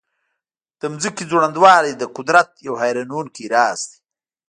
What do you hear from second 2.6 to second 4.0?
یو حیرانونکی راز دی.